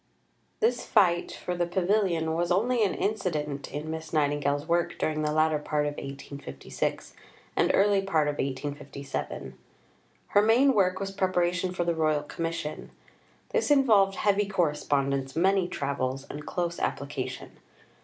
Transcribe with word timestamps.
IV 0.01 0.59
This 0.61 0.83
fight 0.83 1.31
for 1.33 1.55
the 1.55 1.67
pavilion 1.67 2.33
was 2.33 2.51
only 2.51 2.83
an 2.83 2.95
incident 2.95 3.71
in 3.71 3.91
Miss 3.91 4.11
Nightingale's 4.11 4.67
work 4.67 4.97
during 4.97 5.21
the 5.21 5.31
latter 5.31 5.59
part 5.59 5.85
of 5.85 5.93
1856 5.97 7.13
and 7.55 7.69
earlier 7.75 8.01
part 8.03 8.27
of 8.27 8.39
1857. 8.39 9.53
Her 10.29 10.41
main 10.41 10.73
work 10.73 10.99
was 10.99 11.11
preparation 11.11 11.71
for 11.71 11.83
the 11.83 11.93
Royal 11.93 12.23
Commission. 12.23 12.89
This 13.49 13.69
involved 13.69 14.15
heavy 14.15 14.47
correspondence, 14.47 15.35
many 15.35 15.67
travels, 15.67 16.25
and 16.31 16.47
close 16.47 16.79
application. 16.79 17.59